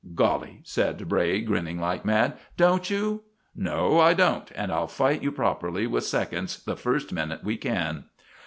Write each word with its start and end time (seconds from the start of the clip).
'""Golly!" 0.15 0.61
said 0.63 1.07
Bray, 1.07 1.41
grinning 1.41 1.79
like 1.79 2.03
mad, 2.03 2.33
"don't 2.57 2.89
you?" 2.89 3.21
"No, 3.55 3.99
I 3.99 4.15
don't; 4.15 4.49
and 4.55 4.71
I'll 4.71 4.87
fight 4.87 5.21
you 5.21 5.31
properly 5.31 5.85
with 5.85 6.05
seconds 6.05 6.63
the 6.63 6.75
first 6.75 7.13
minute 7.13 7.43
we 7.43 7.55
can." 7.55 8.05